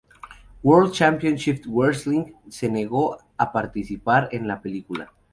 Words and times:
World 0.63 0.93
Championship 0.95 1.63
Wrestling 1.67 2.33
se 2.49 2.67
negó 2.71 3.19
a 3.37 3.51
participar 3.51 4.29
en 4.31 4.47
la 4.47 4.59
película. 4.59 5.13